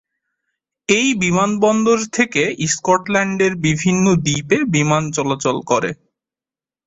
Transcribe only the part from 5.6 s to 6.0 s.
করে।